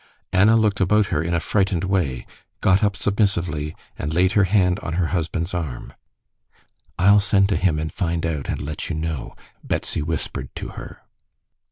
Anna 0.33 0.55
looked 0.55 0.81
about 0.81 1.05
her 1.13 1.21
in 1.21 1.35
a 1.35 1.39
frightened 1.39 1.83
way, 1.83 2.25
got 2.59 2.83
up 2.83 2.95
submissively, 2.95 3.75
and 3.99 4.11
laid 4.11 4.31
her 4.31 4.45
hand 4.45 4.79
on 4.79 4.93
her 4.93 5.09
husband's 5.13 5.53
arm. 5.53 5.93
"I'll 6.97 7.19
send 7.19 7.47
to 7.49 7.55
him 7.55 7.77
and 7.77 7.93
find 7.93 8.25
out, 8.25 8.49
and 8.49 8.59
let 8.63 8.89
you 8.89 8.95
know," 8.95 9.35
Betsy 9.63 10.01
whispered 10.01 10.49
to 10.55 10.69
her. 10.69 11.03